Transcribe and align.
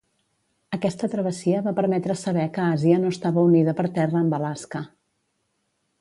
Aquesta 0.77 1.09
travessia 1.11 1.59
va 1.67 1.73
permetre 1.81 2.17
saber 2.23 2.47
que 2.57 2.65
Àsia 2.77 2.99
no 3.05 3.13
estava 3.17 3.47
unida 3.51 3.79
per 3.83 3.89
terra 3.99 4.21
amb 4.25 4.37
Alaska. 4.39 4.83